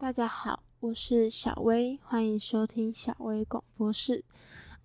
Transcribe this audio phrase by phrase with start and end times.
[0.00, 4.24] 大家好，我是小薇，欢迎收听小薇广播室。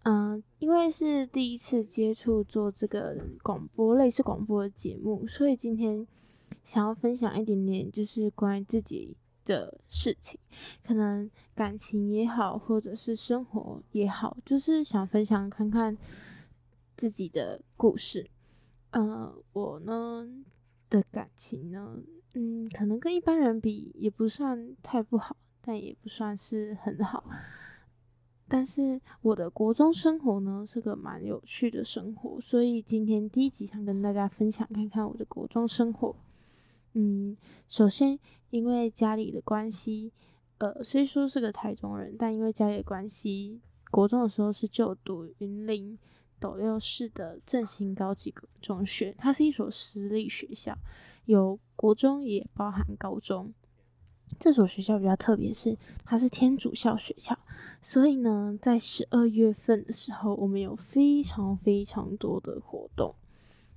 [0.03, 6.05] 嗯、因为是第一次接触做这个广播类似广播的节目，所以今天
[6.65, 9.15] 想要分享一点点，就是关于自己
[9.45, 10.37] 的事情，
[10.85, 15.97] 可能感情也好，或者是生活也好，就是想分享看看
[16.97, 18.29] 自己的故事。
[18.91, 20.27] 呃，我呢
[20.89, 21.99] 的感情呢。
[22.37, 27.23] 嗯，可能跟一般人比也不算太不好，但也不算是很好。
[28.47, 36.15] 但是我的国中生活呢，是个蛮有趣的生活，所以今天第一集想跟大家分享看看我的国中生活。
[36.93, 37.35] 嗯，
[37.69, 38.19] 首先
[38.49, 40.11] 因为家里的关系，
[40.57, 45.97] 呃，虽说是个台中人，但因为家里的关系，国中的时候是就读云林
[46.39, 50.77] 斗六市的振兴高级中学，它是一所私立学校。
[51.25, 53.53] 有国中也包含高中，
[54.39, 57.37] 这所学校比较特别，是它是天主校学校，
[57.81, 63.15] 所以呢，在十二月份的时候，我们有非常非常多的活动。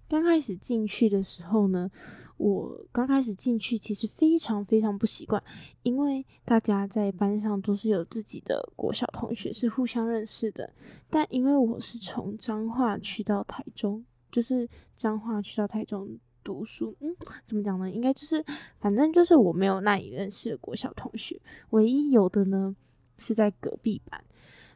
[0.08, 1.90] 刚开始进去的时候呢，
[2.38, 5.42] 我刚开始进去其实非常非常不习惯，
[5.82, 10.72] 因为大家在班上都是有自己的国小同学，是互相认识的。
[11.10, 16.18] 但因为我是从彰化去到台中，就是彰化去到台中。
[16.48, 17.90] 读书，嗯，怎么讲呢？
[17.90, 18.42] 应该就是，
[18.80, 21.38] 反正就是我没有那里认识的国小同学，
[21.70, 22.74] 唯一有的呢
[23.18, 24.24] 是在隔壁班。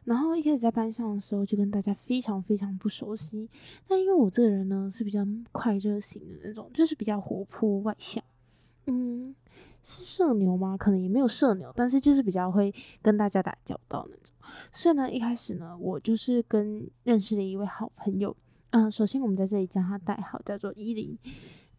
[0.03, 3.49] 然后一开始在班上的时候，就跟大家非常非常不熟悉。
[3.87, 8.23] 但因为我这个人呢是比较快热型的那种，就是比较活泼外向，
[8.85, 9.33] 嗯，
[9.81, 10.77] 是社牛吗？
[10.77, 12.71] 可能也没有社牛，但是就是比较会
[13.01, 14.35] 跟大家打交道那种。
[14.71, 18.35] 所以呢，一开始呢，我就是跟认识了一位好朋友，
[18.71, 21.17] 嗯、首先我们在这里将他代号叫做依林。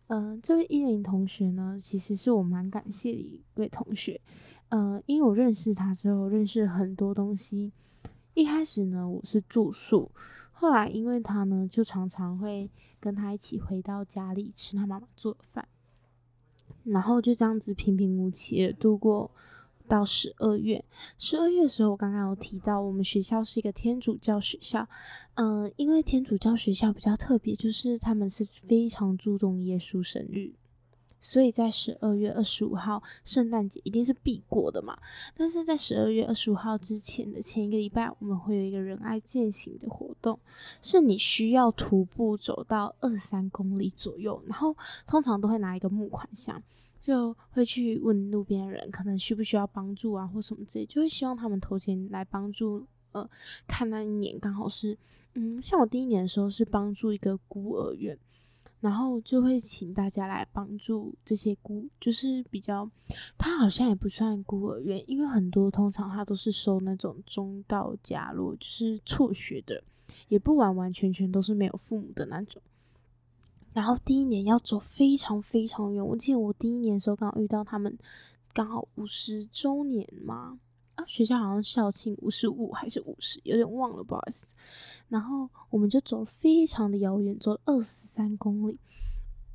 [0.08, 4.20] 嗯、这位依林同学呢，其实是我蛮感谢的一位同学。
[4.68, 7.72] 嗯，因为我认识他之后，认识很多东西。
[8.34, 10.10] 一开始呢，我是住宿，
[10.52, 15.68] 后来因为他呢，就常常会跟他一起回到家里吃他妈妈做的饭，
[16.84, 19.30] 然后就这样子平平无奇的度过。
[19.94, 20.84] 到十二月，
[21.20, 24.88] 十二月的时候，我刚刚有提到，我们学校是一个天主教学校。
[25.34, 30.52] 嗯、因为天主教学校比较特别，就是他们是非常注重耶稣生日，
[31.20, 34.98] 所以在十二月二十五号，圣诞节一定是必过的嘛。
[35.36, 40.40] 但是在十二月二十五号之前的前一个礼拜，我们会有一个仁爱践行的活动，
[40.82, 44.76] 是你需要徒步走到二三公里左右，然后
[45.06, 46.60] 通常都会拿一个募款箱。
[47.04, 52.86] 就会去问路边的人，可能需不需要帮助啊，或什么之类，就会希望他们投钱来帮助。
[53.12, 53.28] 呃，
[53.66, 54.96] 看那一年刚好是，
[55.34, 58.18] 嗯，像我第一年的时候是帮助一个孤儿院，
[58.80, 62.90] 然后就会请大家来帮助这些孤，就是比较，
[63.36, 69.84] 他好像也不算孤儿院，因为很多通常他都是收那种中道家落，就是辍学的，
[70.28, 72.62] 也不完完全全都是没有父母的那种。
[73.74, 77.98] 然后第一年要走非常非常远，我记得我第一年的时候刚好遇到他们，
[78.52, 80.58] 刚好五十周年嘛，
[80.94, 84.46] 啊，学校好像校庆五十五还是五十，有点忘了，不好意思。
[85.08, 88.78] 然后我们就走了非常的遥远，走了二十三公里。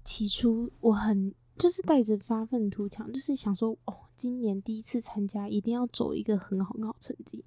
[0.04, 7.46] 起初我很就是带着发愤图强，就是想说哦，今年第一次参加，一定要走一个很好很好成绩。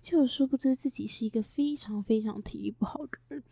[0.00, 3.42] 结果殊不知自己是一个非常非常体力不好的人。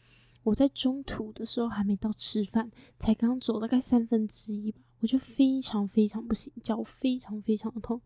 [0.43, 8.01] 我在中途的时候还没到吃饭，才刚走大概三分之一吧，我就非常非常不行，脚非常非常的痛。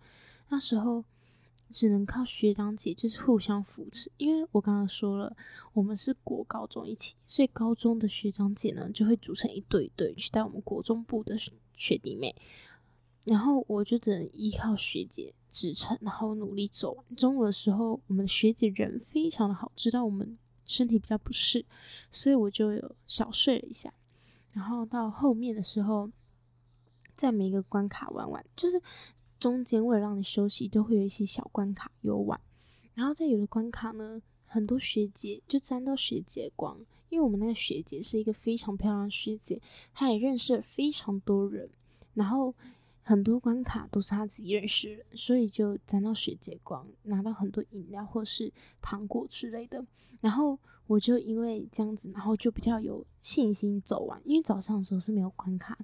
[0.49, 1.05] 那时候
[1.71, 4.11] 只能靠学长姐，就是互相扶持。
[4.17, 5.37] 因为我刚刚说了，
[5.73, 11.37] 我们是国高中一起，所以高中的学长姐呢就会组成一对一对去带我们国中部的
[11.73, 12.35] 学弟妹，
[13.25, 17.17] 然后我就只能依靠学姐支撑，然后努力走完。
[17.17, 20.37] 中午的时候，我们的学姐人非常的好，知道我们。
[20.67, 21.65] 身体比较不适，
[22.11, 23.93] 所以我就有小睡了一下。
[24.53, 26.11] 然后到后面的时候，
[27.15, 28.81] 在每一个关卡玩完，就是
[29.39, 32.41] 中间为了让你休息，都会有一些小关卡游玩。
[32.95, 36.79] 然后在有的关卡呢，很多学姐就沾到学姐光，
[37.09, 39.61] 因为我们那个学姐是一个非常漂亮的学姐，
[39.93, 41.71] 她也认识了非常多人。
[42.15, 42.55] 然后。
[43.07, 49.85] 很多关卡都是他自己认识的，所以就沾到学姐光，拿到很多饮料或是糖果之类的。
[50.23, 54.19] 然后我就因为这样子，然后就比较有信心走完。
[54.25, 55.77] 因为早上的时候是没有关卡，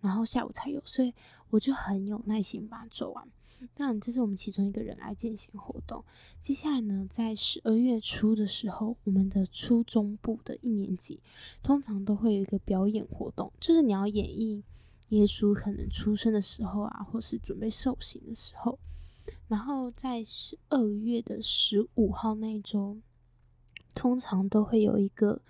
[0.00, 1.12] 然后下午才有，所以
[1.50, 3.28] 我就很有耐心把它走完。
[3.74, 6.04] 当然，这是我们其中一个人来进行活动。
[6.40, 11.20] 接下来呢，在十二月初的时候，我们的初中部的一年级
[11.62, 14.62] 通常都会有一个表演活动，就是你要演绎。
[15.10, 18.78] 耶稣可能出生的时候啊，或是准备受刑的时候，
[19.48, 22.98] 然后在十二月的十五号那一周，
[23.94, 25.40] 通常都会有一个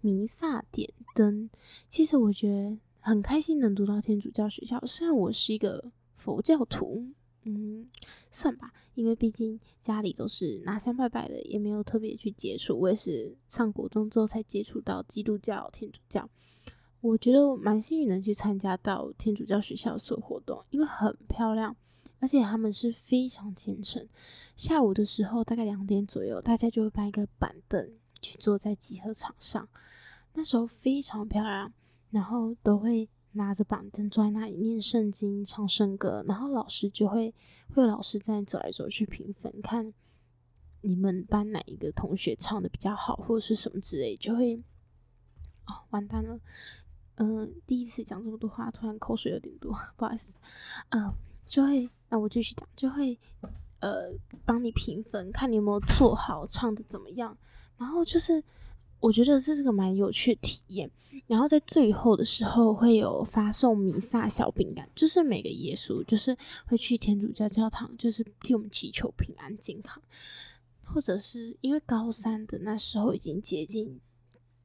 [0.00, 1.50] 弥撒点灯。
[1.88, 7.06] 其实我觉得很开心能读到天主教学校，虽然我是一个佛教徒，
[7.42, 7.86] 嗯，
[8.30, 12.78] 算吧，因为毕竟家里都是拿香拜拜的，也没有特别去接触。
[12.78, 16.28] 我也是上国中之后才接触到基督教、天主教。
[17.04, 21.76] 我觉得我蛮幸运能去参加到天主教学校所活动，因为很漂亮。
[22.18, 24.08] 而且他们是非常虔诚。
[24.56, 27.92] 下午的时候，大概两点左右，大家就会搬一个板凳
[28.22, 29.68] 去坐在集合场上。
[30.32, 31.70] 那时候非常漂亮，
[32.10, 37.34] 然后都会拿着板凳坐在那里念圣经、唱圣歌，然后老师就会
[37.74, 39.92] 会有老师在走来走去评分，看
[40.80, 44.56] 你们班哪一个同学唱的比较好，或者是什么之类，就会
[45.66, 46.40] 哦，完蛋了。
[47.16, 50.34] 嗯、第一次讲这么多话，突然口水有点多，不好意思。
[50.90, 51.12] 嗯、
[51.46, 51.88] 就会。
[52.10, 53.18] 那我继续讲，就会
[53.80, 54.12] 呃
[54.44, 57.36] 帮你评分，看你有没有做好，唱的怎么样。
[57.76, 58.40] 然后就是
[59.00, 60.88] 我觉得这是个蛮有趣的体验。
[61.26, 70.00] 然后在最后的时候会有发送弥撒小饼干，就是每个耶稣就是会去天主教教堂，就是替我们祈求平安健康，
[70.84, 73.98] 或者是因为高三的那时候已经接近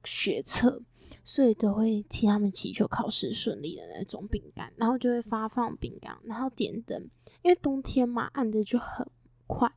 [0.03, 0.83] 学测。
[1.23, 7.09] 所以都会替他们祈求考试顺利的那种饼干，然后就会发放饼干，然后点灯，
[7.41, 9.07] 因为冬天嘛，暗的就很
[9.47, 9.71] 快。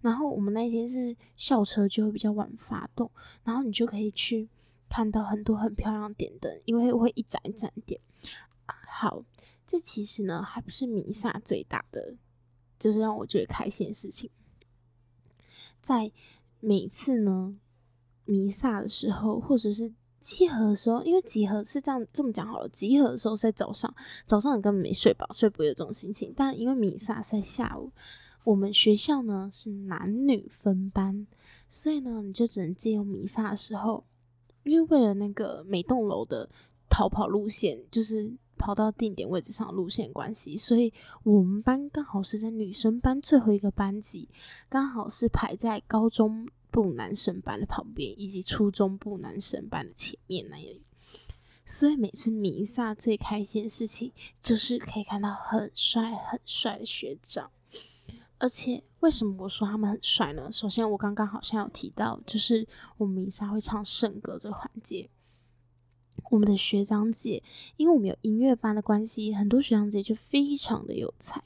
[0.00, 3.10] 然后我们那天是校车就会比较晚发动，
[3.44, 4.48] 然后你就可以去
[4.88, 8.00] 看到很多很漂亮点灯，因为会一盏一盏点。
[8.66, 9.24] 好，
[9.66, 12.16] 这其实呢还不是弥撒最大的，
[12.78, 14.30] 就是让我最开心的事情，
[15.80, 16.10] 在
[16.60, 17.58] 每次呢
[18.24, 19.92] 弥撒的时候，或者是。
[20.20, 22.68] 集合的时候，因为集合是这样这么讲好了。
[22.70, 23.94] 集合的时候在早上，
[24.24, 26.32] 早上你根本没睡饱，所以不会有这种心情。
[26.36, 27.92] 但因为弥撒是在下午，
[28.44, 31.26] 我们学校呢是男女分班，
[31.68, 34.04] 所以呢你就只能借用弥撒的时候，
[34.64, 36.48] 因为为了那个每栋楼的
[36.88, 40.92] 逃跑路线，就是跑到定点位置上的路线关系，所以
[41.22, 44.28] 我们班刚好是在女生班最后一个班级，
[44.68, 46.48] 刚好是排在高中。
[46.70, 50.82] 部男神班的旁边，以及初中部男神班的前面那里，
[51.64, 57.50] 所以每次弥撒最开心的事情就是可以看到很帅很帅的学长。
[58.38, 60.50] 而且为什么我说他们很帅呢？
[60.52, 62.66] 首先，我刚刚好像有提到，就是
[62.96, 65.10] 我们弥撒会唱圣歌这个环节。
[66.30, 67.42] 我们的学长姐，
[67.76, 71.42] 因为我们有音乐班的关系，很多学长姐就非常的有才，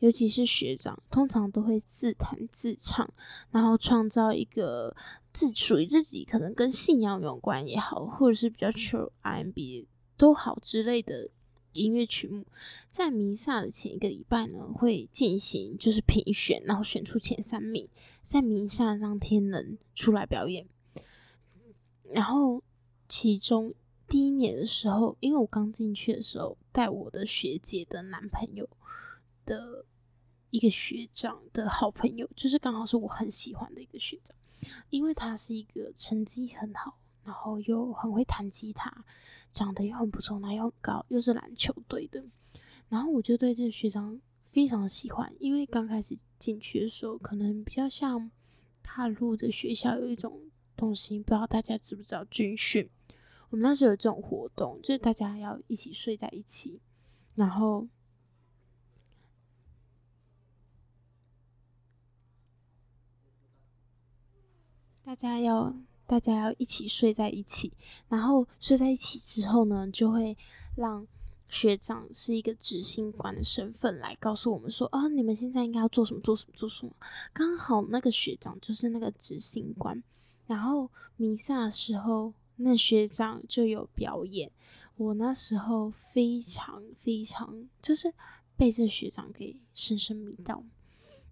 [0.00, 3.08] 尤其是学长，通常都会自弹自唱，
[3.50, 4.96] 然后创造一个
[5.32, 9.86] 自属于自己，可能跟信仰有关也好，或者是比较 chill R&B
[10.16, 11.28] 都好之类的
[11.74, 12.44] 音乐曲目。
[12.90, 17.88] 在弥撒的前一个礼拜呢，会进行就是评选，然后选出前三名，
[18.24, 20.66] 在弥撒当天能出来表演，
[22.10, 22.62] 然后
[23.08, 23.72] 其中。
[24.14, 28.68] 第一年的时候，因为我刚进去的时候，带我的学姐的男朋友
[29.44, 29.84] 的
[30.50, 34.36] 一个学长的好朋友，就是刚好是我很喜欢的一个学长，
[34.90, 39.04] 因为他是一个成绩很好，然后又很会弹吉他，
[39.50, 42.24] 长得又很不错，然后又很高，又是篮球队的，
[42.88, 48.30] 然后我就对这个学长非常喜欢，因为刚开始进去的时候，可能比较像
[48.80, 50.40] 踏入的学校有一种
[50.76, 52.88] 东西，不知道大家知不知道军训。
[53.54, 56.80] 我们那时候有这种活动，就是大家要一起睡在一起，
[57.36, 57.86] 然后
[65.04, 65.72] 大家要
[66.04, 67.72] 大家要一起睡在一起，
[68.08, 70.36] 然后睡在一起之后呢，就会
[70.74, 71.06] 让
[71.48, 76.92] 学长是一个执行官的身份来告诉我们说，啊，你们现在应该要做什么，做什么，做什么。
[77.32, 80.02] 刚好那个学长就是那个执行官，
[80.48, 82.34] 然后弥撒的时候。
[82.56, 84.50] 那学长就有表演，
[84.96, 88.12] 我那时候非常非常就是
[88.56, 90.62] 被这学长给深深迷到，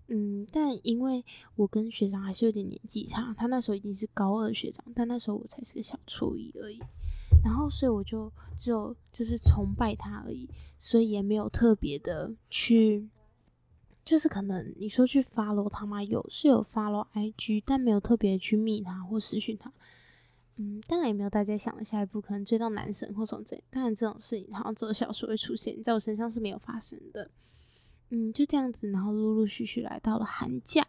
[0.08, 1.24] 嗯，但因为
[1.54, 6.80] 我跟学长还是有点年纪差，他那时候已经是高二学长，但那时候我才是个小初一而已，
[7.44, 10.48] 然后所以我就只有就是崇拜他而已，
[10.78, 13.08] 所以也没有特别的去，
[14.04, 16.02] 就是可能你说去 follow 他吗？
[16.02, 19.72] 有是有 follow IG，但没有特别去密他或私讯他。
[20.56, 23.64] 嗯，当然也没有大家想的下一步可能追到男神或什么之类。
[23.70, 27.30] 当然这种事情好像只有小说会出现，在我身上是没有发生的。
[28.10, 30.86] 嗯，就这样子，然后陆陆续续来到了寒假。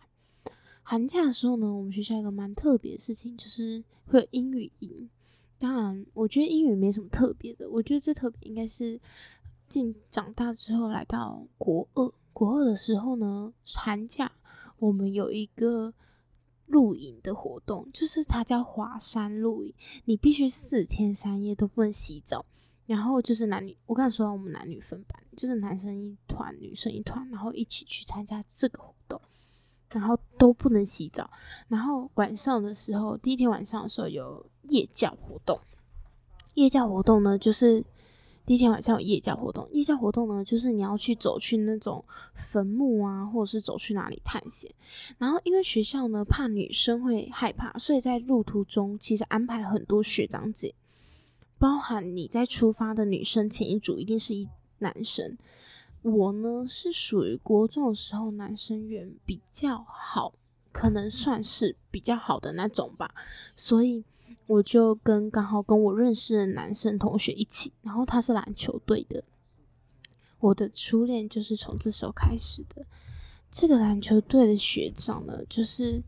[0.84, 5.10] 寒假的时候呢，我们学校一个蛮特别的事情，就是会有英语营。
[5.58, 9.00] 当然，我觉得英语没什么特别的，我觉得最特别应该是
[9.70, 12.12] 进长大之后来到国二。
[12.34, 14.30] 国二的时候呢，寒假
[14.80, 15.94] 我们有一个
[16.68, 19.74] 露营的活动，就是它叫华山露营，
[20.06, 22.46] 你必须四天三夜都不能洗澡。
[22.86, 29.22] 然后就是男女，我刚才说我们男女分班，就是男生一团，女生一团，然后一起去参加这个活动，
[29.90, 31.30] 然后都不能洗澡。
[31.70, 35.58] 然后晚上的时候，第一天晚上的时候有夜教活动。
[36.56, 37.84] 夜教活动呢，就是
[38.46, 39.68] 第一天晚上有夜教活动。
[39.72, 44.70] 夜教活动呢，就是你要去走去那种坟墓啊，或者是走去哪里探险。
[45.18, 50.74] 然后因为学校呢怕女生会害怕，所以在路途中其实安排了很多学长姐。
[51.58, 55.38] 包含你在出发的女生前一组一定是一男生，
[56.02, 60.34] 我呢是属于国中的时候男生缘比较好，
[60.74, 63.16] 可能算是比较好的那种吧，
[63.56, 64.04] 所以
[64.48, 69.24] 我就跟刚好跟我认识的男生同学一起，然后他是篮球队的，
[70.40, 72.86] 我的初恋就是从这时候开始的。
[73.50, 76.04] 这个篮球队的学长呢，就是。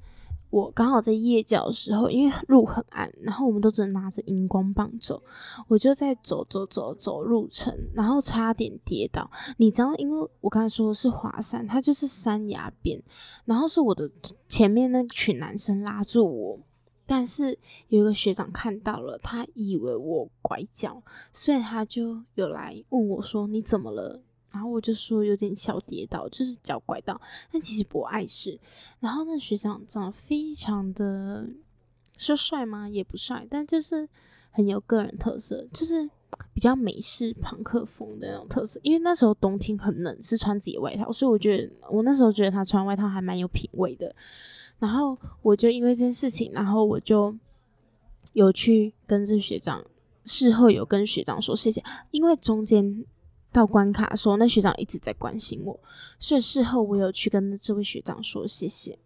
[0.52, 5.22] 我刚好在夜教的时候，因为路很暗，然后我们都只能拿着荧光棒走。
[5.68, 9.30] 我就在走走走走路程，然后差点跌倒。
[9.58, 13.04] 你知道，因为我刚才说的是华山，它就是山崖边，
[13.44, 14.10] 然后是我的
[14.48, 16.60] 前面那群男生拉住我，
[17.06, 17.58] 但是
[17.90, 24.22] 有一个学长看到了，他以为我拐脚，所以他就有来问我说：“你怎么了？”
[24.52, 27.20] 然后我就说有点小跌倒，就是脚拐到，
[27.52, 28.58] 但其实不碍事。
[29.00, 31.48] 然后那学长长得非常的，
[32.18, 32.88] 说帅吗？
[32.88, 34.08] 也不帅，但就是
[34.52, 36.10] 很有个人特色，就是
[36.54, 38.80] 比较美式朋克风的那种特色。
[38.82, 44.16] 因为那时候冬天很冷，是穿自己的外套，所以我觉得我那时候觉得他穿外套还蛮有品味的。
[44.80, 47.36] 然后我就因为这件事情，然后我就
[48.34, 49.84] 有去跟这学长，
[50.24, 53.06] 事后有跟学长说谢谢，因为中间。
[53.52, 55.80] 到关卡的时候，那学长一直在关心我，
[56.20, 59.00] 所以事后我有去跟这位学长说谢谢。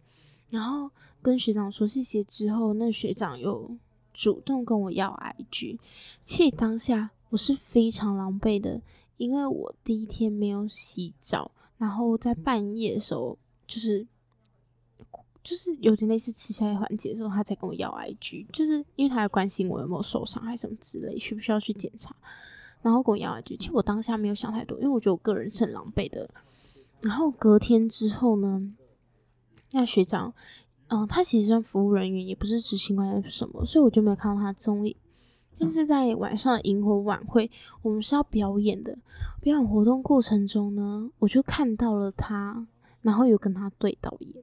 [0.48, 0.90] 然后
[1.22, 3.76] 跟学长说谢谢之后，那学长又
[4.12, 5.78] 主动跟我要 IG。
[6.20, 8.82] 其实当下我是非常狼狈的，
[9.18, 14.04] 因为我第一天没有洗澡，然后在半夜的时候，就是
[15.42, 22.14] 就是有点类似吃宵夜环节的时候，他才跟我要 IG，就是因为他在关心我有没有受伤还是什么之类，需不需要去检查。
[22.82, 26.30] 然后跟我要 I G，其实我当下没有想太多，因为我觉得我个人是很狼狈的。
[27.02, 28.72] 然后隔天之后呢，
[29.72, 30.32] 那学长，
[30.88, 34.96] 嗯、他其实算服务人员，也不是执行官什么，所以我就没有看到他的踪影。
[35.58, 37.50] 但是在晚上的萤火晚会，
[37.82, 38.96] 我们是要表演的，
[39.42, 42.66] 表演活动过程中呢，我就看到了他，
[43.02, 44.42] 然后有跟他对到眼。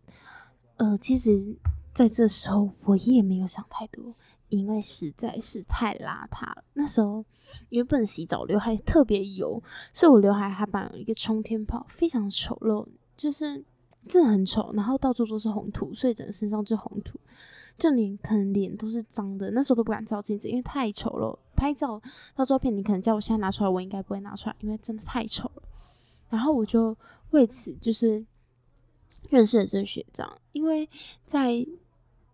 [0.78, 1.58] 呃，其实
[1.94, 4.16] 在这时候我也没有想太多。
[4.50, 7.26] 因为实在是太邋遢了，那时候
[7.68, 13.62] 原本洗澡，刘海特别油，所以我刘海还绑了一个冲天炮，非常丑陋，就是
[14.08, 14.72] 真的很丑。
[14.72, 17.20] 然后到处都是红土，所以整个身上就红土，
[17.78, 19.52] 就连可能脸都是脏的。
[19.52, 21.38] 那时候都不敢照镜子，因为太丑了。
[21.54, 22.02] 拍照
[22.34, 25.64] 到照片，你可能叫我现在拿出来，我应该不会拿出来，因为真的太丑了。
[26.30, 26.96] 然后我就
[27.32, 28.26] 为此就是
[29.30, 30.90] 认识了这个学长，因为
[31.26, 31.66] 在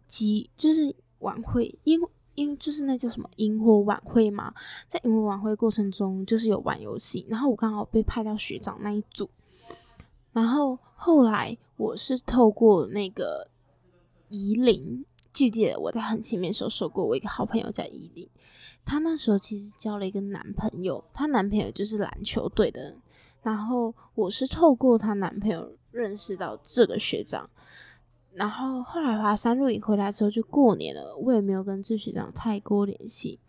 [0.07, 0.95] 集就是。
[1.23, 1.97] 晚会，因
[2.35, 4.53] 因就是那叫什么萤火晚会嘛，
[4.87, 9.29] 在萤火晚会过程中，就是有玩游戏，然后我刚好被派到学长那一组，
[10.33, 13.47] 然后后来我是透过那个
[14.27, 18.29] 怡琳，记不记得我在很前面时候说过，我一个好朋友在怡琳，
[18.83, 22.97] 她那时候其实交了一个男朋友，她男朋友就是篮球队的，
[23.43, 27.49] 然后我是透过她男朋友认识到这个学长。
[28.33, 33.39] 然后后来华山露营回来之后就过年了，我也没有跟这学长太过联系。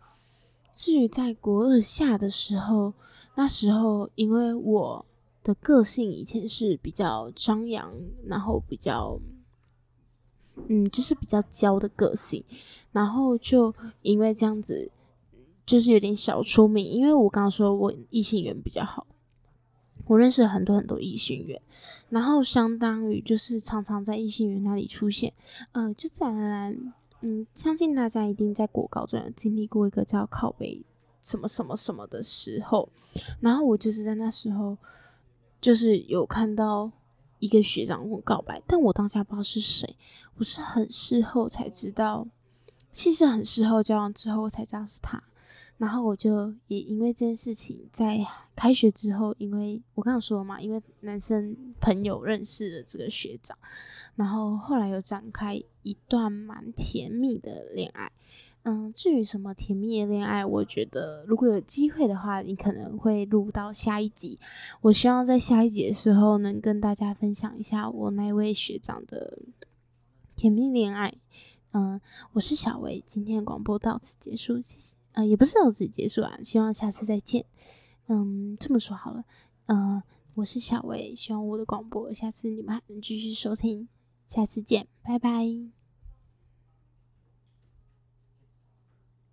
[0.71, 2.93] 至于在国二下的时候，
[3.33, 5.05] 那时候因为我
[5.41, 7.91] 的个性以前是比较张扬，
[8.27, 9.19] 然后比较，
[10.67, 12.43] 嗯，就是比较娇的个性，
[12.91, 13.73] 然后就
[14.03, 14.91] 因为这样子，
[15.65, 16.85] 就是有点小出名。
[16.85, 19.07] 因为我刚刚说我异性缘比较好。
[20.07, 21.61] 我认识很多很多异性缘，
[22.09, 25.33] 然后相当于就是常常在异性缘那里出现，
[25.71, 30.83] 呃，就自然而然，嗯，相信大家一定在国高中有经历过一个叫靠北
[31.21, 32.87] 什么什么什么的时候，
[33.39, 34.77] 然后我就是在那时候，
[35.59, 36.91] 就是有看到
[37.39, 39.97] 一个学长跟我告白，但我当下不知道是谁，
[40.37, 42.27] 我是很事后才知道，
[42.91, 45.23] 其实很事后交往之后我才知道是他。
[45.77, 53.57] 然后我就也因为这件事情，在开学之后，因为我刚刚说了嘛，因为男生朋友认识了这个学长，
[54.15, 58.11] 然后后来又展开一段蛮甜蜜的恋爱。
[58.63, 64.39] 嗯，至于什么甜蜜的恋爱，我觉得如果有机会的话，你可能会录到下一集。
[64.81, 69.37] 我希望在下一集的时候能跟大家分享一下我那位学长的
[70.35, 71.13] 甜蜜恋爱。
[71.73, 72.01] 嗯，
[72.33, 74.95] 我是小薇，今天的广播到此结束，谢谢。
[75.15, 77.45] 呃，也不是到此结束啊，希望下次再见。
[78.07, 79.23] 嗯，这么说好了，
[79.65, 80.03] 嗯，
[80.35, 83.87] 我是小薇，希望我的广播下次你们还能继续收听。
[84.25, 85.84] 下次见，拜拜。